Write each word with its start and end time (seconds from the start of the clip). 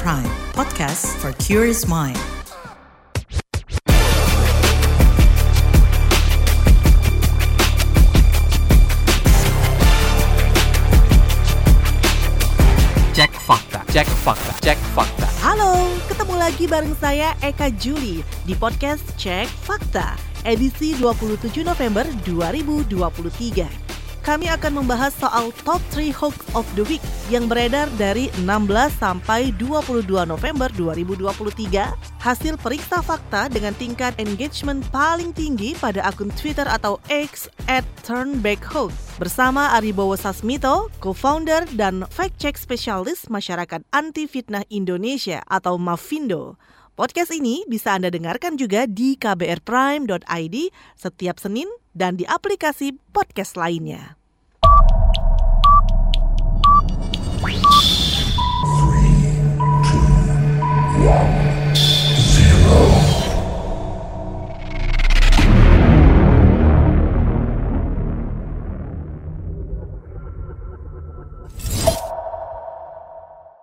Prime, 0.00 0.24
podcast 0.56 1.04
for 1.20 1.32
curious 1.36 1.84
mind. 1.86 2.16
Cek 13.12 13.36
fakta, 13.44 13.84
cek 13.92 14.08
fakta, 14.24 14.52
cek 14.64 14.78
fakta. 14.96 15.28
Halo, 15.44 15.76
ketemu 16.08 16.34
lagi 16.40 16.64
bareng 16.64 16.96
saya 16.96 17.36
Eka 17.44 17.68
Juli 17.76 18.24
di 18.48 18.56
podcast 18.56 19.04
Cek 19.20 19.44
Fakta, 19.44 20.16
edisi 20.48 20.96
27 20.96 21.60
November 21.68 22.08
2023. 22.24 23.91
Kami 24.22 24.46
akan 24.46 24.86
membahas 24.86 25.10
soal 25.18 25.50
top 25.66 25.82
3 25.98 26.14
hoax 26.14 26.46
of 26.54 26.62
the 26.78 26.86
week 26.86 27.02
yang 27.26 27.50
beredar 27.50 27.90
dari 27.98 28.30
16 28.46 28.94
sampai 28.94 29.50
22 29.58 30.06
November 30.30 30.70
2023, 30.78 32.22
hasil 32.22 32.54
periksa 32.62 33.02
fakta 33.02 33.50
dengan 33.50 33.74
tingkat 33.74 34.14
engagement 34.22 34.86
paling 34.94 35.34
tinggi 35.34 35.74
pada 35.74 36.06
akun 36.06 36.30
Twitter 36.38 36.62
atau 36.70 37.02
X 37.10 37.50
at 37.66 37.82
turnbackhoax 38.06 39.18
bersama 39.18 39.74
Aribowo 39.74 40.14
Sasmito, 40.14 40.86
co-founder 41.02 41.66
dan 41.74 42.06
fact-check 42.06 42.54
spesialis 42.54 43.26
masyarakat 43.26 43.82
anti 43.90 44.30
fitnah 44.30 44.62
Indonesia 44.70 45.42
atau 45.50 45.74
Mafindo. 45.82 46.54
Podcast 46.92 47.32
ini 47.32 47.64
bisa 47.64 47.96
Anda 47.96 48.12
dengarkan 48.12 48.60
juga 48.60 48.84
di 48.84 49.16
kbrprime.id 49.16 50.56
setiap 50.92 51.40
Senin 51.40 51.64
dan 51.96 52.20
di 52.20 52.28
aplikasi 52.28 53.00
podcast 53.16 53.56
lainnya. 53.56 54.20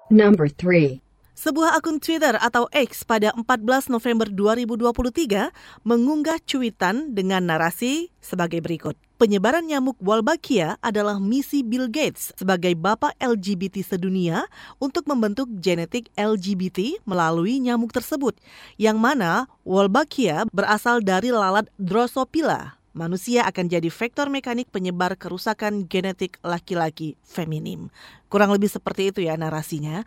Number 0.09 0.49
3. 0.49 1.08
Sebuah 1.39 1.79
akun 1.79 2.03
Twitter 2.03 2.35
atau 2.35 2.67
X 2.67 3.07
pada 3.07 3.31
14 3.31 3.87
November 3.87 4.27
2023 4.27 5.87
mengunggah 5.87 6.35
cuitan 6.43 7.15
dengan 7.15 7.47
narasi 7.47 8.11
sebagai 8.19 8.59
berikut. 8.59 8.99
Penyebaran 9.15 9.63
nyamuk 9.63 9.95
Wolbachia 10.03 10.75
adalah 10.83 11.15
misi 11.15 11.63
Bill 11.63 11.87
Gates 11.87 12.35
sebagai 12.35 12.75
bapak 12.75 13.15
LGBT 13.23 13.79
sedunia 13.87 14.51
untuk 14.83 15.07
membentuk 15.07 15.47
genetik 15.63 16.11
LGBT 16.19 16.99
melalui 17.07 17.63
nyamuk 17.63 17.95
tersebut, 17.95 18.35
yang 18.75 18.99
mana 18.99 19.47
Wolbachia 19.63 20.43
berasal 20.51 20.99
dari 20.99 21.31
lalat 21.31 21.71
Drosophila. 21.79 22.75
Manusia 22.89 23.45
akan 23.47 23.69
jadi 23.69 23.87
vektor 23.87 24.27
mekanik 24.33 24.73
penyebar 24.75 25.15
kerusakan 25.15 25.87
genetik 25.87 26.41
laki-laki 26.43 27.15
feminim. 27.21 27.93
Kurang 28.33 28.49
lebih 28.49 28.65
seperti 28.67 29.13
itu 29.13 29.23
ya 29.23 29.37
narasinya. 29.37 30.03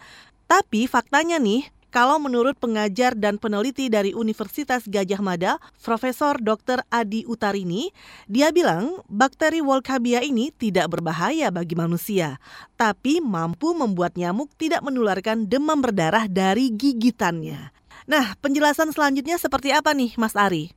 Tapi 0.53 0.85
faktanya 0.85 1.41
nih, 1.41 1.65
kalau 1.89 2.21
menurut 2.21 2.61
pengajar 2.61 3.17
dan 3.17 3.41
peneliti 3.41 3.89
dari 3.89 4.13
Universitas 4.13 4.85
Gajah 4.85 5.25
Mada, 5.25 5.57
Profesor 5.81 6.37
Dr. 6.37 6.85
Adi 6.93 7.25
Utarini, 7.25 7.89
dia 8.29 8.53
bilang 8.53 9.01
bakteri 9.09 9.65
Wolbachia 9.65 10.21
ini 10.21 10.53
tidak 10.53 10.93
berbahaya 10.93 11.49
bagi 11.49 11.73
manusia, 11.73 12.37
tapi 12.77 13.25
mampu 13.25 13.73
membuat 13.73 14.21
nyamuk 14.21 14.53
tidak 14.61 14.85
menularkan 14.85 15.49
demam 15.49 15.81
berdarah 15.81 16.29
dari 16.29 16.69
gigitannya. 16.69 17.73
Nah, 18.05 18.37
penjelasan 18.45 18.93
selanjutnya 18.93 19.41
seperti 19.41 19.73
apa 19.73 19.97
nih, 19.97 20.21
Mas 20.21 20.37
Ari? 20.37 20.77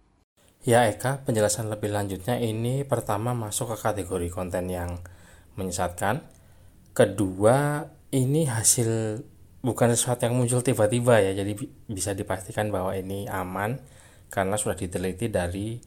Ya 0.63 0.87
Eka, 0.87 1.27
penjelasan 1.27 1.67
lebih 1.67 1.91
lanjutnya 1.91 2.39
ini 2.39 2.87
pertama 2.87 3.35
masuk 3.35 3.75
ke 3.75 3.83
kategori 3.83 4.31
konten 4.31 4.71
yang 4.71 5.03
menyesatkan. 5.59 6.23
Kedua, 6.95 7.83
ini 8.15 8.47
hasil 8.47 9.19
bukan 9.65 9.97
sesuatu 9.97 10.29
yang 10.29 10.37
muncul 10.37 10.61
tiba-tiba 10.61 11.17
ya. 11.17 11.33
Jadi 11.33 11.57
bisa 11.89 12.13
dipastikan 12.13 12.69
bahwa 12.69 12.93
ini 12.93 13.25
aman 13.25 13.81
karena 14.29 14.61
sudah 14.61 14.77
diteliti 14.77 15.33
dari 15.33 15.81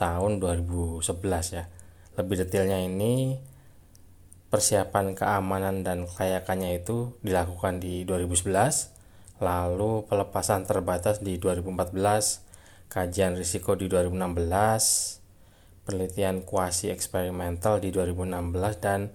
tahun 0.00 0.40
2011 0.40 1.04
ya. 1.52 1.68
Lebih 2.16 2.48
detailnya 2.48 2.80
ini 2.80 3.36
persiapan 4.48 5.12
keamanan 5.12 5.84
dan 5.84 6.08
kelayakannya 6.08 6.80
itu 6.80 7.20
dilakukan 7.20 7.84
di 7.84 8.08
2011 8.08 8.96
lalu 9.44 10.08
pelepasan 10.08 10.64
terbatas 10.64 11.20
di 11.20 11.36
2014 11.36 11.94
kajian 12.88 13.36
risiko 13.36 13.76
di 13.76 13.86
2016 13.86 15.84
penelitian 15.84 16.42
kuasi 16.42 16.88
eksperimental 16.88 17.78
di 17.78 17.92
2016 17.92 18.82
dan 18.82 19.12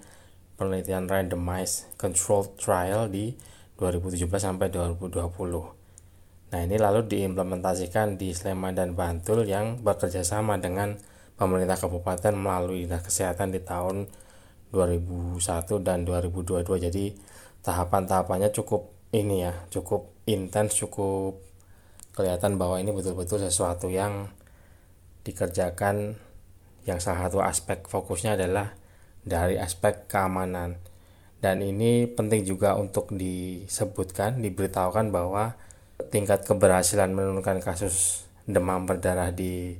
penelitian 0.55 1.09
randomized 1.09 1.89
controlled 1.97 2.53
trial 2.55 3.09
di 3.09 3.33
2017 3.77 4.29
sampai 4.37 4.69
2020. 4.69 5.83
Nah, 6.53 6.61
ini 6.61 6.77
lalu 6.77 7.09
diimplementasikan 7.09 8.21
di 8.21 8.29
Sleman 8.29 8.77
dan 8.77 8.93
Bantul 8.93 9.49
yang 9.49 9.81
bekerja 9.81 10.21
sama 10.21 10.61
dengan 10.61 10.93
pemerintah 11.33 11.81
kabupaten 11.81 12.37
melalui 12.37 12.85
dinas 12.85 13.01
kesehatan 13.01 13.49
di 13.49 13.65
tahun 13.65 14.05
2001 14.69 15.41
dan 15.81 16.05
2022. 16.05 16.61
Jadi 16.77 17.17
tahapan-tahapannya 17.65 18.53
cukup 18.53 18.93
ini 19.13 19.49
ya, 19.49 19.53
cukup 19.73 20.13
intens, 20.29 20.77
cukup 20.77 21.41
kelihatan 22.13 22.61
bahwa 22.61 22.77
ini 22.77 22.93
betul-betul 22.93 23.41
sesuatu 23.41 23.89
yang 23.89 24.29
dikerjakan 25.25 26.13
yang 26.85 26.99
salah 27.01 27.25
satu 27.25 27.41
aspek 27.41 27.81
fokusnya 27.89 28.37
adalah 28.37 28.77
dari 29.23 29.57
aspek 29.57 30.05
keamanan 30.05 30.77
dan 31.43 31.59
ini 31.59 32.07
penting 32.07 32.47
juga 32.47 32.79
untuk 32.79 33.11
disebutkan, 33.11 34.39
diberitahukan 34.39 35.11
bahwa 35.11 35.59
tingkat 36.07 36.47
keberhasilan 36.47 37.11
menurunkan 37.11 37.59
kasus 37.59 38.23
demam 38.47 38.87
berdarah 38.87 39.27
di 39.35 39.75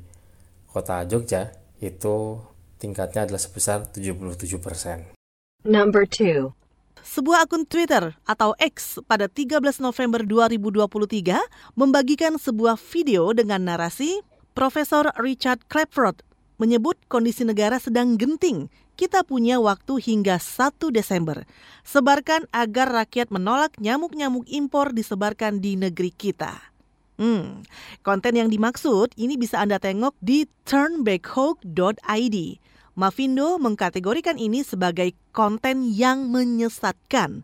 kota 0.68 1.08
Jogja 1.08 1.56
itu 1.80 2.44
tingkatnya 2.84 3.24
adalah 3.24 3.40
sebesar 3.40 3.88
77%. 3.96 5.16
Number 5.64 6.04
2. 6.04 6.52
Sebuah 7.00 7.48
akun 7.48 7.64
Twitter 7.64 8.12
atau 8.28 8.52
X 8.60 9.00
pada 9.08 9.32
13 9.32 9.64
November 9.80 10.20
2023 10.28 11.80
membagikan 11.80 12.36
sebuah 12.36 12.76
video 12.76 13.32
dengan 13.32 13.64
narasi 13.64 14.20
Profesor 14.52 15.16
Richard 15.16 15.64
Clapford 15.72 16.28
menyebut 16.62 16.98
kondisi 17.10 17.46
negara 17.48 17.78
sedang 17.82 18.18
genting 18.18 18.70
kita 18.94 19.26
punya 19.26 19.58
waktu 19.58 19.98
hingga 19.98 20.38
1 20.38 20.78
Desember. 20.94 21.50
Sebarkan 21.82 22.46
agar 22.54 22.94
rakyat 22.94 23.34
menolak 23.34 23.74
nyamuk-nyamuk 23.82 24.46
impor 24.46 24.94
disebarkan 24.94 25.58
di 25.60 25.74
negeri 25.74 26.14
kita. 26.14 26.74
Hmm, 27.18 27.62
konten 28.02 28.34
yang 28.34 28.50
dimaksud 28.50 29.14
ini 29.18 29.38
bisa 29.38 29.62
Anda 29.62 29.78
tengok 29.78 30.18
di 30.18 30.50
turnbackhawk.id. 30.66 32.38
Mavindo 32.94 33.58
mengkategorikan 33.58 34.38
ini 34.38 34.62
sebagai 34.62 35.18
konten 35.34 35.90
yang 35.90 36.30
menyesatkan. 36.30 37.42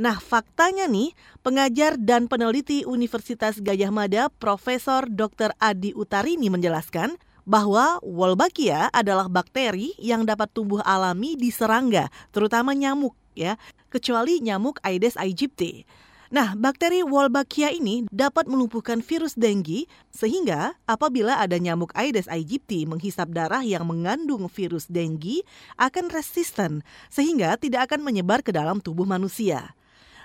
Nah, 0.00 0.16
faktanya 0.16 0.88
nih, 0.88 1.12
pengajar 1.44 2.00
dan 2.00 2.28
peneliti 2.28 2.84
Universitas 2.88 3.60
Gajah 3.60 3.92
Mada 3.92 4.28
Profesor 4.32 5.08
Dr. 5.08 5.52
Adi 5.60 5.92
Utarini 5.92 6.48
menjelaskan 6.48 7.20
bahwa 7.50 7.98
Wolbachia 8.06 8.86
adalah 8.94 9.26
bakteri 9.26 9.90
yang 9.98 10.22
dapat 10.22 10.54
tumbuh 10.54 10.78
alami 10.86 11.34
di 11.34 11.50
serangga, 11.50 12.06
terutama 12.30 12.78
nyamuk 12.78 13.18
ya, 13.34 13.58
kecuali 13.90 14.38
nyamuk 14.38 14.78
Aedes 14.86 15.18
aegypti. 15.18 15.82
Nah, 16.30 16.54
bakteri 16.54 17.02
Wolbachia 17.02 17.74
ini 17.74 18.06
dapat 18.14 18.46
melumpuhkan 18.46 19.02
virus 19.02 19.34
dengue 19.34 19.90
sehingga 20.14 20.78
apabila 20.86 21.42
ada 21.42 21.58
nyamuk 21.58 21.90
Aedes 21.98 22.30
aegypti 22.30 22.86
menghisap 22.86 23.34
darah 23.34 23.66
yang 23.66 23.82
mengandung 23.82 24.46
virus 24.46 24.86
dengue 24.86 25.42
akan 25.74 26.06
resisten 26.06 26.86
sehingga 27.10 27.58
tidak 27.58 27.90
akan 27.90 28.06
menyebar 28.06 28.46
ke 28.46 28.54
dalam 28.54 28.78
tubuh 28.78 29.02
manusia. 29.02 29.74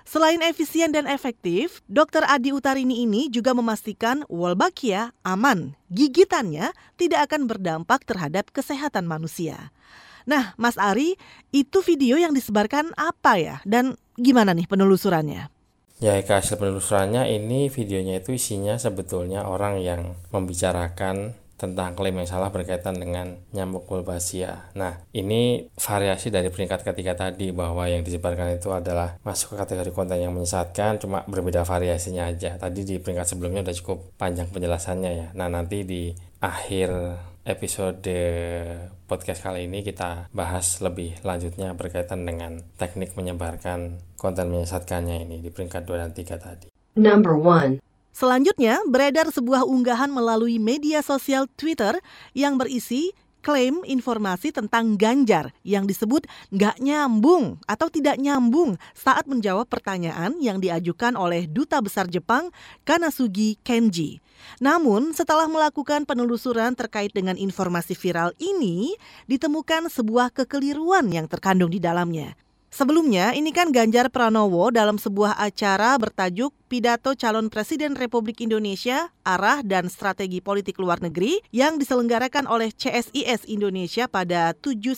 Selain 0.05 0.37
efisien 0.45 0.93
dan 0.93 1.09
efektif, 1.09 1.81
Dr. 1.89 2.21
Adi 2.29 2.53
Utarini 2.53 3.01
ini 3.01 3.25
juga 3.33 3.57
memastikan 3.57 4.21
Wolbachia 4.29 5.17
aman. 5.25 5.73
Gigitannya 5.89 6.77
tidak 6.93 7.33
akan 7.33 7.49
berdampak 7.49 8.05
terhadap 8.05 8.53
kesehatan 8.53 9.09
manusia. 9.09 9.73
Nah, 10.29 10.53
Mas 10.61 10.77
Ari, 10.77 11.17
itu 11.49 11.81
video 11.81 12.21
yang 12.21 12.37
disebarkan 12.37 12.93
apa 12.97 13.41
ya? 13.41 13.55
Dan 13.65 13.97
gimana 14.13 14.53
nih 14.53 14.69
penelusurannya? 14.69 15.49
Ya, 15.97 16.13
hasil 16.21 16.61
penelusurannya 16.61 17.25
ini 17.33 17.73
videonya 17.73 18.21
itu 18.21 18.37
isinya 18.37 18.77
sebetulnya 18.77 19.49
orang 19.49 19.81
yang 19.81 20.13
membicarakan 20.29 21.33
tentang 21.55 21.95
klaim 21.95 22.19
yang 22.19 22.27
salah 22.27 22.51
berkaitan 22.51 22.99
dengan 22.99 23.39
nyamuk 23.55 23.87
Wolbachia. 23.87 24.71
Nah, 24.75 24.99
ini 25.15 25.71
variasi 25.79 26.27
dari 26.27 26.51
peringkat 26.51 26.83
ketiga 26.83 27.15
tadi 27.15 27.55
bahwa 27.55 27.87
yang 27.87 28.03
disebarkan 28.03 28.59
itu 28.59 28.75
adalah 28.75 29.15
masuk 29.23 29.55
ke 29.55 29.63
kategori 29.63 29.91
konten 29.95 30.19
yang 30.19 30.35
menyesatkan, 30.35 30.99
cuma 30.99 31.23
berbeda 31.25 31.63
variasinya 31.63 32.27
aja. 32.27 32.59
Tadi 32.59 32.83
di 32.83 32.95
peringkat 32.99 33.35
sebelumnya 33.35 33.63
udah 33.63 33.75
cukup 33.75 33.97
panjang 34.19 34.51
penjelasannya 34.51 35.11
ya. 35.15 35.27
Nah, 35.31 35.47
nanti 35.47 35.87
di 35.87 36.11
akhir 36.43 36.91
episode 37.45 38.09
podcast 39.05 39.45
kali 39.45 39.69
ini 39.69 39.85
kita 39.85 40.33
bahas 40.33 40.81
lebih 40.81 41.21
lanjutnya 41.21 41.77
berkaitan 41.77 42.25
dengan 42.25 42.57
teknik 42.75 43.13
menyebarkan 43.13 44.01
konten 44.17 44.49
menyesatkannya 44.49 45.29
ini 45.29 45.45
di 45.45 45.53
peringkat 45.53 45.85
2 45.85 46.01
dan 46.01 46.11
3 46.11 46.41
tadi. 46.41 46.67
Number 46.97 47.37
1. 47.37 47.77
Selanjutnya, 48.15 48.79
beredar 48.87 49.27
sebuah 49.27 49.67
unggahan 49.67 50.07
melalui 50.07 50.55
media 50.55 51.03
sosial 51.03 51.51
Twitter 51.59 51.99
yang 52.31 52.55
berisi 52.55 53.11
klaim 53.43 53.83
informasi 53.83 54.55
tentang 54.55 54.95
Ganjar 54.95 55.51
yang 55.67 55.83
disebut 55.83 56.23
nggak 56.47 56.79
nyambung 56.79 57.59
atau 57.67 57.91
tidak 57.91 58.15
nyambung 58.15 58.79
saat 58.95 59.27
menjawab 59.27 59.67
pertanyaan 59.67 60.39
yang 60.39 60.63
diajukan 60.63 61.19
oleh 61.19 61.43
Duta 61.43 61.83
Besar 61.83 62.07
Jepang 62.07 62.55
Kanasugi 62.87 63.59
Kenji. 63.67 64.23
Namun, 64.63 65.11
setelah 65.11 65.51
melakukan 65.51 66.07
penelusuran 66.07 66.71
terkait 66.71 67.11
dengan 67.11 67.35
informasi 67.35 67.99
viral 67.99 68.31
ini, 68.39 68.95
ditemukan 69.27 69.91
sebuah 69.91 70.31
kekeliruan 70.31 71.11
yang 71.11 71.27
terkandung 71.27 71.67
di 71.67 71.83
dalamnya. 71.83 72.39
Sebelumnya, 72.75 73.31
ini 73.31 73.55
kan 73.55 73.71
Ganjar 73.71 74.11
Pranowo 74.11 74.67
dalam 74.67 74.99
sebuah 74.99 75.39
acara 75.39 75.95
bertajuk 75.95 76.51
Pidato 76.67 77.15
Calon 77.15 77.47
Presiden 77.47 77.95
Republik 77.95 78.43
Indonesia, 78.43 79.15
Arah 79.23 79.63
dan 79.63 79.87
Strategi 79.87 80.43
Politik 80.43 80.75
Luar 80.83 80.99
Negeri 80.99 81.39
yang 81.55 81.79
diselenggarakan 81.79 82.51
oleh 82.51 82.75
CSIS 82.75 83.47
Indonesia 83.47 84.11
pada 84.11 84.51
7-8 84.59 84.91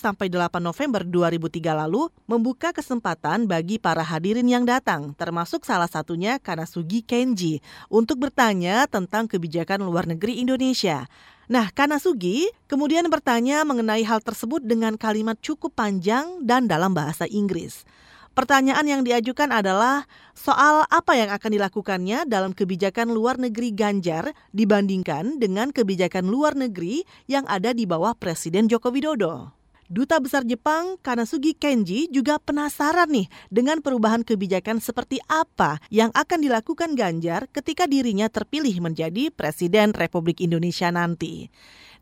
November 0.57 1.05
2003 1.05 1.77
lalu 1.85 2.09
membuka 2.25 2.73
kesempatan 2.73 3.45
bagi 3.45 3.77
para 3.77 4.01
hadirin 4.01 4.49
yang 4.49 4.65
datang, 4.65 5.13
termasuk 5.13 5.61
salah 5.61 5.85
satunya 5.85 6.41
Kanasugi 6.41 7.05
Kenji, 7.05 7.61
untuk 7.93 8.17
bertanya 8.25 8.89
tentang 8.89 9.29
kebijakan 9.29 9.85
luar 9.85 10.09
negeri 10.09 10.41
Indonesia. 10.41 11.05
Nah, 11.47 11.71
Kanasugi 11.71 12.51
kemudian 12.67 13.07
bertanya 13.07 13.63
mengenai 13.63 14.03
hal 14.03 14.19
tersebut 14.19 14.59
dengan 14.67 14.99
kalimat 14.99 15.39
cukup 15.39 15.71
panjang 15.79 16.43
dan 16.43 16.67
dalam 16.67 16.91
bahasa 16.91 17.23
Inggris. 17.23 17.87
Pertanyaan 18.35 18.85
yang 18.85 19.01
diajukan 19.01 19.49
adalah 19.49 20.05
soal 20.37 20.85
apa 20.93 21.17
yang 21.17 21.33
akan 21.33 21.57
dilakukannya 21.57 22.29
dalam 22.29 22.53
kebijakan 22.53 23.09
luar 23.09 23.41
negeri 23.41 23.73
Ganjar 23.73 24.29
dibandingkan 24.53 25.41
dengan 25.41 25.73
kebijakan 25.73 26.29
luar 26.29 26.53
negeri 26.53 27.01
yang 27.25 27.49
ada 27.49 27.73
di 27.73 27.89
bawah 27.89 28.13
Presiden 28.13 28.69
Joko 28.69 28.93
Widodo. 28.93 29.56
Duta 29.87 30.19
Besar 30.19 30.43
Jepang 30.43 30.99
Kanasugi 30.99 31.55
Kenji 31.55 32.11
juga 32.11 32.43
penasaran 32.43 33.07
nih 33.07 33.31
dengan 33.47 33.79
perubahan 33.79 34.19
kebijakan 34.19 34.83
seperti 34.83 35.15
apa 35.31 35.79
yang 35.87 36.11
akan 36.11 36.43
dilakukan 36.43 36.91
Ganjar 36.91 37.47
ketika 37.55 37.87
dirinya 37.87 38.27
terpilih 38.27 38.83
menjadi 38.83 39.31
Presiden 39.31 39.95
Republik 39.95 40.43
Indonesia 40.43 40.91
nanti. 40.91 41.47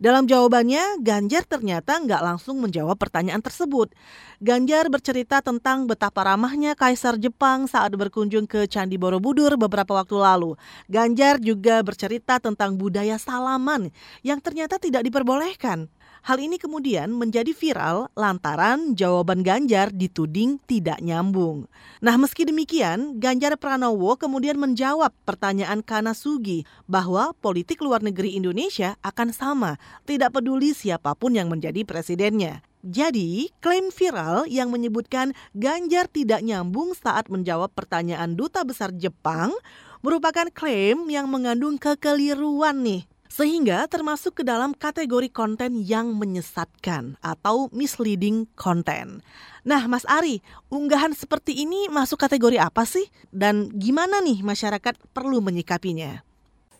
Dalam 0.01 0.25
jawabannya, 0.25 0.97
Ganjar 1.05 1.45
ternyata 1.45 2.01
nggak 2.01 2.25
langsung 2.25 2.57
menjawab 2.57 2.97
pertanyaan 2.97 3.45
tersebut. 3.45 3.93
Ganjar 4.41 4.89
bercerita 4.89 5.45
tentang 5.45 5.85
betapa 5.85 6.25
ramahnya 6.25 6.73
Kaisar 6.73 7.21
Jepang 7.21 7.69
saat 7.69 7.93
berkunjung 7.93 8.49
ke 8.49 8.65
Candi 8.65 8.97
Borobudur 8.97 9.61
beberapa 9.61 9.93
waktu 9.93 10.17
lalu. 10.17 10.57
Ganjar 10.89 11.37
juga 11.37 11.85
bercerita 11.85 12.41
tentang 12.41 12.81
budaya 12.81 13.21
salaman 13.21 13.93
yang 14.25 14.41
ternyata 14.41 14.81
tidak 14.81 15.05
diperbolehkan. 15.05 15.85
Hal 16.25 16.41
ini 16.41 16.57
kemudian 16.57 17.13
menjadi 17.13 17.53
viral 17.53 18.09
lantaran 18.17 18.97
jawaban 18.97 19.45
Ganjar 19.45 19.93
dituding 19.93 20.57
tidak 20.65 20.97
nyambung. 20.97 21.69
Nah, 22.01 22.17
meski 22.17 22.49
demikian, 22.49 23.21
Ganjar 23.21 23.53
Pranowo 23.61 24.17
kemudian 24.17 24.57
menjawab 24.57 25.13
pertanyaan 25.21 25.85
Kanasugi 25.85 26.65
bahwa 26.89 27.37
politik 27.37 27.77
luar 27.77 28.01
negeri 28.01 28.33
Indonesia 28.33 28.97
akan 29.05 29.37
sama, 29.37 29.77
tidak 30.09 30.33
peduli 30.33 30.73
siapa 30.73 31.13
pun 31.13 31.37
yang 31.37 31.45
menjadi 31.45 31.85
presidennya. 31.85 32.65
Jadi, 32.81 33.53
klaim 33.61 33.93
viral 33.93 34.49
yang 34.49 34.73
menyebutkan 34.73 35.37
Ganjar 35.53 36.09
tidak 36.09 36.41
nyambung 36.41 36.97
saat 36.97 37.29
menjawab 37.29 37.69
pertanyaan 37.77 38.33
duta 38.33 38.65
besar 38.65 38.89
Jepang 38.97 39.53
merupakan 40.01 40.49
klaim 40.49 41.05
yang 41.05 41.29
mengandung 41.29 41.77
kekeliruan 41.77 42.81
nih 42.81 43.05
sehingga 43.35 43.83
termasuk 43.91 44.39
ke 44.39 44.43
dalam 44.47 44.71
kategori 44.71 45.27
konten 45.27 45.83
yang 45.83 46.15
menyesatkan 46.15 47.19
atau 47.19 47.67
misleading 47.75 48.47
content. 48.55 49.19
Nah, 49.67 49.91
Mas 49.91 50.07
Ari, 50.07 50.39
unggahan 50.71 51.11
seperti 51.11 51.67
ini 51.67 51.91
masuk 51.91 52.15
kategori 52.15 52.55
apa 52.55 52.87
sih? 52.87 53.03
Dan 53.35 53.75
gimana 53.75 54.23
nih 54.23 54.39
masyarakat 54.39 54.95
perlu 55.11 55.43
menyikapinya? 55.43 56.23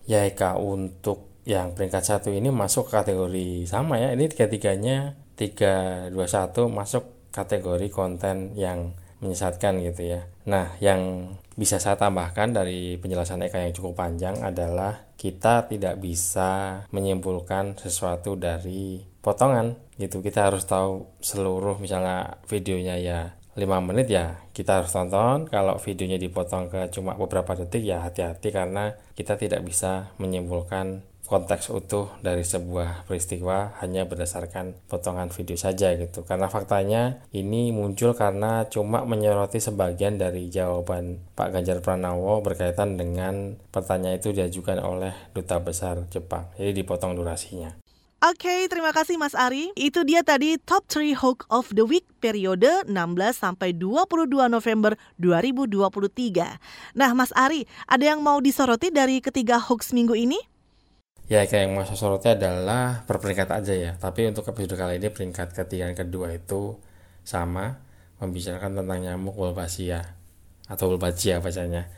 Ya, 0.08 0.24
Eka, 0.24 0.56
untuk 0.56 1.44
yang 1.44 1.76
peringkat 1.76 2.08
satu 2.08 2.32
ini 2.32 2.48
masuk 2.56 2.88
kategori 2.88 3.68
sama 3.68 4.00
ya. 4.00 4.16
Ini 4.16 4.32
tiga-tiganya, 4.32 5.20
tiga, 5.36 6.08
dua, 6.08 6.24
satu 6.24 6.72
masuk 6.72 7.36
kategori 7.36 7.92
konten 7.92 8.56
yang 8.56 8.96
menyesatkan 9.26 9.82
gitu 9.82 10.16
ya. 10.16 10.22
Nah, 10.46 10.78
yang 10.78 11.34
bisa 11.58 11.82
saya 11.82 11.98
tambahkan 11.98 12.54
dari 12.54 13.02
penjelasan 13.02 13.42
Eka 13.50 13.66
yang 13.66 13.74
cukup 13.74 13.98
panjang 13.98 14.38
adalah 14.46 15.10
kita 15.18 15.66
tidak 15.66 15.98
bisa 15.98 16.84
menyimpulkan 16.94 17.74
sesuatu 17.82 18.38
dari 18.38 19.02
potongan 19.26 19.74
gitu. 19.98 20.22
Kita 20.22 20.54
harus 20.54 20.70
tahu 20.70 21.18
seluruh 21.18 21.82
misalnya 21.82 22.38
videonya 22.46 22.96
ya 23.02 23.20
5 23.56 23.88
menit 23.88 24.12
ya 24.12 24.36
kita 24.52 24.84
harus 24.84 24.92
tonton 24.92 25.48
kalau 25.48 25.80
videonya 25.80 26.20
dipotong 26.20 26.68
ke 26.68 26.92
cuma 26.92 27.16
beberapa 27.16 27.56
detik 27.56 27.88
ya 27.88 28.04
hati-hati 28.04 28.52
karena 28.52 29.00
kita 29.16 29.40
tidak 29.40 29.64
bisa 29.64 30.12
menyimpulkan 30.20 31.08
konteks 31.26 31.74
utuh 31.74 32.14
dari 32.22 32.46
sebuah 32.46 33.10
peristiwa 33.10 33.74
hanya 33.82 34.06
berdasarkan 34.06 34.78
potongan 34.86 35.34
video 35.34 35.58
saja 35.58 35.92
gitu 35.98 36.22
karena 36.24 36.48
faktanya 36.48 37.26
ini 37.34 37.74
muncul 37.74 38.14
karena 38.14 38.70
cuma 38.70 39.04
menyoroti 39.04 39.58
sebagian 39.58 40.22
dari 40.22 40.54
jawaban 40.54 41.20
Pak 41.34 41.50
Ganjar 41.52 41.82
Pranowo 41.82 42.46
berkaitan 42.46 42.96
dengan 42.96 43.58
pertanyaan 43.74 44.22
itu 44.22 44.32
diajukan 44.32 44.78
oleh 44.80 45.14
duta 45.34 45.58
besar 45.60 46.06
Jepang 46.14 46.50
jadi 46.56 46.72
dipotong 46.72 47.18
durasinya 47.18 47.74
Oke, 48.26 48.50
okay, 48.50 48.60
terima 48.66 48.90
kasih 48.90 49.22
Mas 49.22 49.38
Ari. 49.38 49.70
Itu 49.78 50.02
dia 50.02 50.26
tadi 50.26 50.58
Top 50.58 50.90
3 50.90 51.14
Hook 51.14 51.46
of 51.46 51.70
the 51.78 51.86
Week 51.86 52.10
periode 52.18 52.66
16 52.90 52.90
sampai 53.38 53.70
22 53.70 54.50
November 54.50 54.98
2023. 55.22 56.98
Nah, 56.98 57.12
Mas 57.14 57.30
Ari, 57.38 57.70
ada 57.86 58.02
yang 58.02 58.26
mau 58.26 58.42
disoroti 58.42 58.90
dari 58.90 59.22
ketiga 59.22 59.62
hoax 59.62 59.94
minggu 59.94 60.18
ini? 60.18 60.55
Ya 61.26 61.42
kayak 61.50 61.70
yang 61.70 61.74
masuk 61.74 61.98
sorotnya 61.98 62.38
adalah 62.38 63.02
per 63.10 63.18
peringkat 63.18 63.50
aja 63.50 63.74
ya. 63.74 63.92
Tapi 63.98 64.30
untuk 64.30 64.46
episode 64.46 64.78
kali 64.78 65.02
ini 65.02 65.10
peringkat 65.10 65.58
ketiga 65.58 65.90
dan 65.90 65.98
kedua 65.98 66.34
itu 66.34 66.78
sama 67.26 67.82
membicarakan 68.22 68.82
tentang 68.82 69.00
nyamuk 69.02 69.34
Wolbachia 69.34 70.16
atau 70.70 70.94
Wolbachia 70.94 71.42
bacanya. 71.42 71.90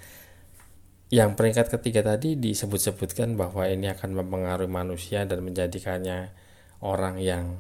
Yang 1.08 1.40
peringkat 1.40 1.68
ketiga 1.72 2.04
tadi 2.04 2.36
disebut-sebutkan 2.36 3.40
bahwa 3.40 3.64
ini 3.68 3.88
akan 3.92 4.12
mempengaruhi 4.12 4.68
manusia 4.68 5.24
dan 5.24 5.40
menjadikannya 5.40 6.36
orang 6.84 7.20
yang 7.24 7.60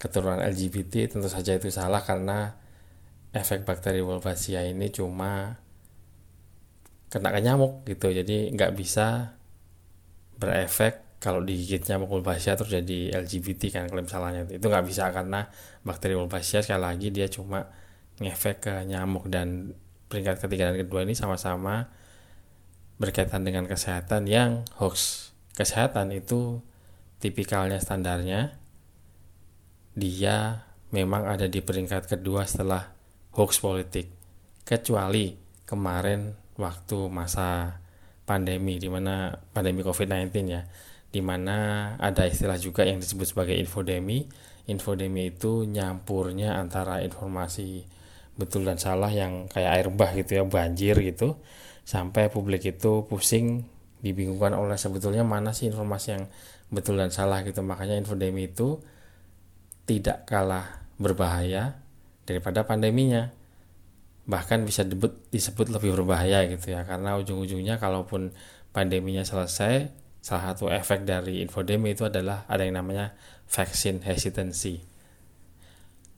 keturunan 0.00 0.42
LGBT 0.42 1.14
tentu 1.14 1.28
saja 1.30 1.54
itu 1.54 1.70
salah 1.70 2.02
karena 2.02 2.58
efek 3.30 3.62
bakteri 3.62 4.02
Wolbachia 4.02 4.66
ini 4.66 4.90
cuma 4.90 5.62
kena 7.10 7.30
ke 7.30 7.40
nyamuk 7.42 7.86
gitu. 7.86 8.10
Jadi 8.10 8.50
nggak 8.54 8.74
bisa 8.74 9.38
berefek 10.40 11.20
kalau 11.20 11.44
digigit 11.44 11.84
nyamuk 11.84 12.08
Wolbachia 12.08 12.56
terus 12.56 12.72
jadi 12.72 13.12
LGBT 13.12 13.68
kan 13.68 13.84
klaim 13.92 14.08
salahnya 14.08 14.48
itu 14.48 14.64
nggak 14.64 14.88
bisa 14.88 15.12
karena 15.12 15.52
bakteri 15.84 16.16
Wolbachia 16.16 16.64
sekali 16.64 16.80
lagi 16.80 17.12
dia 17.12 17.28
cuma 17.28 17.68
ngefek 18.20 18.56
ke 18.68 18.74
nyamuk. 18.86 19.26
Dan 19.26 19.74
peringkat 20.06 20.44
ketiga 20.46 20.70
dan 20.70 20.76
kedua 20.78 21.02
ini 21.02 21.16
sama-sama 21.16 21.88
berkaitan 23.00 23.42
dengan 23.42 23.64
kesehatan 23.64 24.28
yang 24.28 24.68
hoax. 24.76 25.32
Kesehatan 25.56 26.12
itu 26.12 26.60
tipikalnya 27.18 27.80
standarnya 27.80 28.56
dia 29.96 30.68
memang 30.92 31.26
ada 31.26 31.48
di 31.48 31.64
peringkat 31.64 32.06
kedua 32.06 32.44
setelah 32.44 32.92
hoax 33.34 33.58
politik. 33.58 34.12
Kecuali 34.68 35.34
kemarin 35.64 36.36
waktu 36.60 37.08
masa 37.08 37.79
pandemi 38.30 38.78
di 38.78 38.86
mana 38.86 39.34
pandemi 39.50 39.82
COVID-19 39.82 40.30
ya. 40.46 40.62
Di 41.10 41.18
mana 41.18 41.90
ada 41.98 42.22
istilah 42.30 42.54
juga 42.62 42.86
yang 42.86 43.02
disebut 43.02 43.34
sebagai 43.34 43.58
infodemi. 43.58 44.30
Infodemi 44.70 45.34
itu 45.34 45.66
nyampurnya 45.66 46.54
antara 46.54 47.02
informasi 47.02 47.82
betul 48.38 48.62
dan 48.62 48.78
salah 48.78 49.10
yang 49.10 49.50
kayak 49.50 49.70
air 49.74 49.88
bah 49.90 50.14
gitu 50.14 50.38
ya 50.38 50.46
banjir 50.46 50.96
gitu 51.02 51.36
sampai 51.84 52.30
publik 52.30 52.62
itu 52.64 53.04
pusing 53.04 53.66
dibingungkan 54.00 54.56
oleh 54.56 54.78
sebetulnya 54.78 55.26
mana 55.26 55.50
sih 55.50 55.68
informasi 55.68 56.08
yang 56.14 56.24
betul 56.70 56.94
dan 57.02 57.10
salah 57.10 57.42
gitu. 57.42 57.66
Makanya 57.66 57.98
infodemi 57.98 58.46
itu 58.46 58.78
tidak 59.90 60.30
kalah 60.30 60.86
berbahaya 61.02 61.82
daripada 62.22 62.62
pandeminya 62.62 63.34
bahkan 64.28 64.64
bisa 64.64 64.84
disebut, 64.84 65.72
lebih 65.72 65.96
berbahaya 65.96 66.44
gitu 66.48 66.74
ya. 66.74 66.84
Karena 66.84 67.16
ujung-ujungnya 67.20 67.80
kalaupun 67.80 68.34
pandeminya 68.70 69.24
selesai 69.26 69.90
salah 70.20 70.52
satu 70.52 70.68
efek 70.68 71.08
dari 71.08 71.40
infodemi 71.40 71.96
itu 71.96 72.04
adalah 72.04 72.44
ada 72.44 72.62
yang 72.62 72.76
namanya 72.76 73.16
vaksin 73.48 74.04
hesitancy 74.04 74.84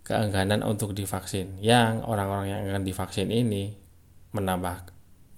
keengganan 0.03 0.67
untuk 0.67 0.93
divaksin. 0.93 1.63
Yang 1.63 2.03
orang-orang 2.05 2.47
yang 2.51 2.61
akan 2.69 2.83
divaksin 2.83 3.31
ini 3.31 3.79
menambah 4.35 4.91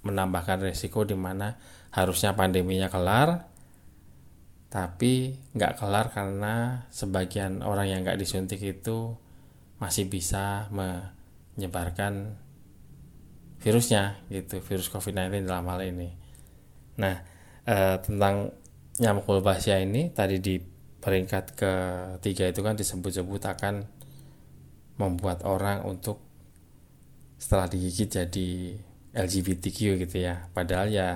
menambahkan 0.05 0.65
resiko 0.69 1.05
di 1.05 1.17
mana 1.17 1.57
harusnya 1.93 2.37
pandeminya 2.37 2.93
kelar 2.93 3.49
tapi 4.69 5.39
nggak 5.55 5.79
kelar 5.79 6.11
karena 6.11 6.85
sebagian 6.91 7.63
orang 7.63 7.87
yang 7.89 8.01
nggak 8.03 8.19
disuntik 8.19 8.59
itu 8.59 9.15
masih 9.79 10.11
bisa 10.11 10.67
menyebarkan 10.75 12.35
virusnya 13.65 14.21
gitu. 14.29 14.61
Virus 14.61 14.93
COVID-19 14.93 15.49
dalam 15.49 15.65
hal 15.73 15.81
ini. 15.89 16.13
Nah 17.01 17.17
eh, 17.65 17.97
tentang 18.05 18.53
nyamuk 19.01 19.25
wolbachia 19.25 19.81
ini 19.81 20.13
tadi 20.13 20.39
di 20.39 20.61
peringkat 21.01 21.57
ketiga 21.57 22.45
itu 22.49 22.61
kan 22.61 22.77
disebut-sebut 22.77 23.43
akan 23.45 23.85
membuat 25.01 25.43
orang 25.43 25.83
untuk 25.85 26.23
setelah 27.37 27.67
digigit 27.69 28.09
jadi 28.09 28.49
LGBTQ 29.15 30.01
gitu 30.07 30.17
ya. 30.17 30.49
Padahal 30.57 30.89
ya 30.89 31.09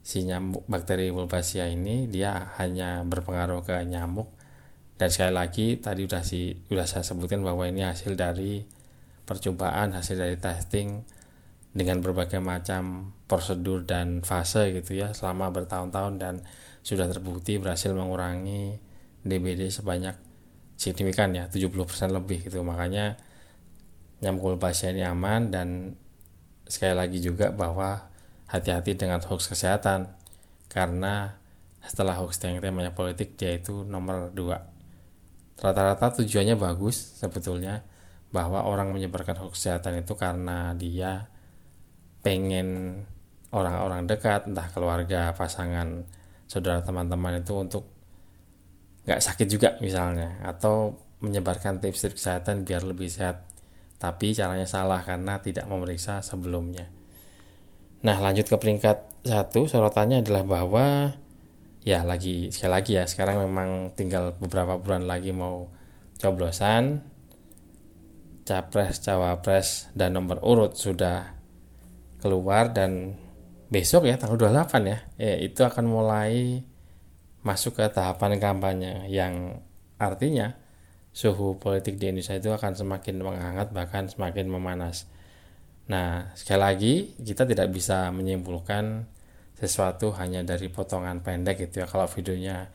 si 0.00 0.24
nyamuk 0.24 0.64
bakteri 0.64 1.12
Wolbachia 1.12 1.68
ini 1.68 2.08
dia 2.08 2.54
hanya 2.56 3.02
berpengaruh 3.04 3.66
ke 3.66 3.76
nyamuk. 3.84 4.30
Dan 4.96 5.08
sekali 5.08 5.32
lagi 5.32 5.66
tadi 5.80 6.04
udah 6.04 6.22
si 6.22 6.54
udah 6.68 6.84
saya 6.84 7.02
sebutkan 7.02 7.40
bahwa 7.40 7.64
ini 7.64 7.82
hasil 7.82 8.14
dari 8.14 8.62
percobaan 9.24 9.96
hasil 9.96 10.20
dari 10.20 10.36
testing 10.36 11.02
dengan 11.70 12.02
berbagai 12.02 12.42
macam 12.42 13.14
prosedur 13.30 13.86
dan 13.86 14.26
fase 14.26 14.74
gitu 14.74 14.98
ya 14.98 15.14
selama 15.14 15.54
bertahun-tahun 15.54 16.18
dan 16.18 16.34
sudah 16.82 17.06
terbukti 17.06 17.62
berhasil 17.62 17.94
mengurangi 17.94 18.82
DBD 19.22 19.70
sebanyak 19.70 20.16
signifikan 20.80 21.36
ya 21.36 21.46
70% 21.46 21.76
lebih 22.10 22.40
gitu. 22.48 22.64
Makanya 22.64 23.20
nyamuk 24.24 24.56
Wolbachia 24.56 24.96
ini 24.96 25.04
aman 25.04 25.52
dan 25.52 25.68
sekali 26.64 26.96
lagi 26.96 27.20
juga 27.20 27.52
bahwa 27.52 28.08
hati-hati 28.48 28.96
dengan 28.96 29.20
hoax 29.20 29.52
kesehatan. 29.52 30.16
Karena 30.72 31.36
setelah 31.84 32.16
hoax 32.16 32.40
yang 32.40 32.64
temanya 32.64 32.96
politik 32.96 33.36
dia 33.36 33.52
itu 33.52 33.84
nomor 33.84 34.32
dua. 34.32 34.72
Rata-rata 35.60 36.24
tujuannya 36.24 36.56
bagus 36.56 37.20
sebetulnya 37.20 37.84
bahwa 38.32 38.64
orang 38.64 38.96
menyebarkan 38.96 39.36
hoax 39.36 39.60
kesehatan 39.60 40.00
itu 40.00 40.16
karena 40.16 40.72
dia 40.72 41.28
pengen 42.20 43.00
orang-orang 43.50 44.06
dekat 44.06 44.46
entah 44.46 44.68
keluarga 44.70 45.34
pasangan 45.34 46.06
saudara 46.46 46.82
teman-teman 46.82 47.42
itu 47.42 47.54
untuk 47.56 47.84
nggak 49.06 49.20
sakit 49.22 49.48
juga 49.48 49.74
misalnya 49.82 50.38
atau 50.44 50.94
menyebarkan 51.20 51.80
tips-tips 51.80 52.16
kesehatan 52.16 52.64
biar 52.64 52.84
lebih 52.84 53.08
sehat. 53.08 53.44
Tapi 54.00 54.32
caranya 54.32 54.64
salah 54.64 55.04
karena 55.04 55.44
tidak 55.44 55.68
memeriksa 55.68 56.24
sebelumnya. 56.24 56.88
Nah 58.00 58.16
lanjut 58.16 58.48
ke 58.48 58.56
peringkat 58.56 59.28
satu 59.28 59.68
sorotannya 59.68 60.24
adalah 60.24 60.44
bahwa 60.48 61.12
ya 61.84 62.00
lagi 62.04 62.48
sekali 62.48 62.72
lagi 62.72 62.92
ya 62.96 63.04
sekarang 63.04 63.44
memang 63.44 63.92
tinggal 63.92 64.36
beberapa 64.40 64.80
bulan 64.80 65.04
lagi 65.04 65.32
mau 65.32 65.68
coblosan 66.20 67.04
capres 68.44 69.00
cawapres 69.04 69.92
dan 69.92 70.16
nomor 70.16 70.40
urut 70.44 70.76
sudah 70.76 71.39
keluar 72.20 72.70
dan 72.70 73.16
besok 73.72 74.06
ya 74.06 74.20
tanggal 74.20 74.36
28 74.36 74.92
ya 74.92 74.98
ya 75.16 75.34
itu 75.40 75.60
akan 75.64 75.84
mulai 75.88 76.62
masuk 77.40 77.80
ke 77.80 77.84
tahapan 77.88 78.36
kampanye 78.36 79.08
yang 79.08 79.64
artinya 79.96 80.54
suhu 81.10 81.56
politik 81.56 81.96
di 81.96 82.12
Indonesia 82.12 82.36
itu 82.36 82.52
akan 82.52 82.76
semakin 82.76 83.16
menghangat 83.24 83.72
bahkan 83.72 84.06
semakin 84.06 84.46
memanas 84.46 85.10
Nah, 85.90 86.30
sekali 86.38 86.60
lagi 86.62 86.94
kita 87.18 87.42
tidak 87.42 87.74
bisa 87.74 88.14
menyimpulkan 88.14 89.10
sesuatu 89.58 90.14
hanya 90.14 90.46
dari 90.46 90.70
potongan 90.70 91.18
pendek 91.18 91.66
gitu 91.66 91.82
ya. 91.82 91.86
Kalau 91.90 92.06
videonya 92.06 92.70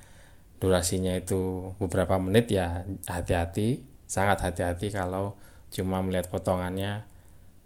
durasinya 0.59 1.15
itu 1.15 1.71
beberapa 1.79 2.19
menit 2.19 2.51
ya 2.51 2.83
hati-hati, 3.07 3.87
sangat 4.03 4.43
hati-hati 4.43 4.91
kalau 4.91 5.39
cuma 5.71 6.03
melihat 6.03 6.27
potongannya 6.27 7.07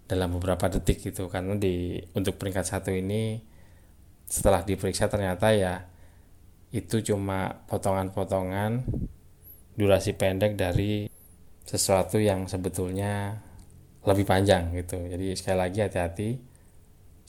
dalam 0.09 0.33
beberapa 0.33 0.65
detik 0.73 1.05
gitu 1.13 1.29
karena 1.29 1.53
di 1.53 2.01
untuk 2.17 2.41
peringkat 2.41 2.65
satu 2.65 2.89
ini 2.89 3.37
setelah 4.25 4.65
diperiksa 4.65 5.05
ternyata 5.05 5.53
ya 5.53 5.85
itu 6.73 7.01
cuma 7.05 7.65
potongan-potongan 7.69 8.89
durasi 9.77 10.17
pendek 10.17 10.57
dari 10.57 11.09
sesuatu 11.65 12.17
yang 12.17 12.49
sebetulnya 12.49 13.37
lebih 14.05 14.25
panjang 14.25 14.73
gitu. 14.73 14.97
Jadi 15.05 15.37
sekali 15.37 15.57
lagi 15.61 15.79
hati-hati 15.85 16.29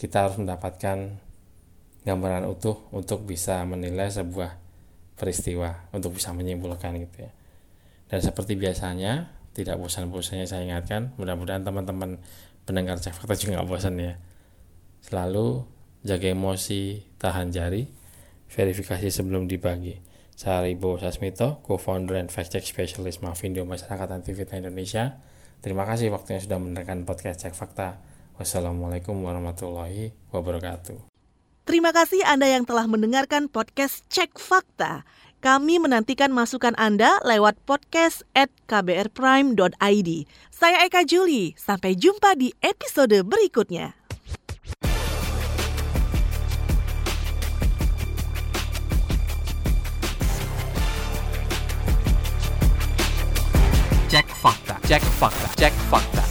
kita 0.01 0.29
harus 0.29 0.37
mendapatkan 0.41 1.21
gambaran 2.05 2.49
utuh 2.49 2.89
untuk 2.97 3.29
bisa 3.29 3.61
menilai 3.69 4.09
sebuah 4.09 4.57
peristiwa 5.21 5.89
untuk 5.93 6.17
bisa 6.17 6.33
menyimpulkan 6.33 6.97
gitu 7.05 7.29
ya. 7.29 7.33
Dan 8.09 8.21
seperti 8.25 8.57
biasanya 8.57 9.29
tidak 9.53 9.77
bosan-bosannya 9.77 10.49
saya 10.49 10.65
ingatkan 10.65 11.13
mudah-mudahan 11.21 11.61
teman-teman 11.61 12.17
pendengar 12.71 13.03
cek 13.03 13.19
fakta 13.19 13.35
juga 13.35 13.59
nggak 13.59 13.69
bosan 13.69 13.99
ya 13.99 14.15
selalu 15.03 15.67
jaga 16.07 16.31
emosi 16.31 17.11
tahan 17.19 17.51
jari 17.51 17.91
verifikasi 18.47 19.11
sebelum 19.11 19.51
dibagi 19.51 19.99
saya 20.41 20.65
Ribo 20.65 20.97
Sasmito, 20.97 21.61
co-founder 21.69 22.17
and 22.17 22.33
fact 22.33 22.57
check 22.57 22.65
specialist 22.65 23.21
Mavindo 23.21 23.61
Masyarakat 23.69 24.09
Antivita 24.09 24.57
Indonesia 24.57 25.21
Terima 25.61 25.85
kasih 25.85 26.09
waktunya 26.09 26.41
sudah 26.41 26.57
mendengarkan 26.57 27.05
podcast 27.05 27.45
Cek 27.45 27.53
Fakta. 27.53 28.01
Wassalamualaikum 28.41 29.13
warahmatullahi 29.21 30.17
wabarakatuh. 30.33 30.97
Terima 31.69 31.93
kasih 31.93 32.25
Anda 32.25 32.49
yang 32.49 32.65
telah 32.65 32.89
mendengarkan 32.89 33.53
podcast 33.53 34.01
Cek 34.09 34.41
Fakta. 34.41 35.05
Kami 35.41 35.81
menantikan 35.81 36.37
masukan 36.37 36.77
Anda 36.77 37.17
lewat 37.25 37.57
podcast 37.65 38.29
at 38.37 38.53
kbrprime.id. 38.69 40.11
Saya 40.53 40.85
Eka 40.85 41.01
Juli, 41.09 41.57
sampai 41.57 41.97
jumpa 41.97 42.37
di 42.37 42.53
episode 42.61 43.25
berikutnya. 43.25 43.97
Cek 54.13 54.29
fakta, 54.45 54.77
cek 54.85 55.01
fakta, 55.17 55.47
cek 55.57 55.75
fakta. 55.89 56.30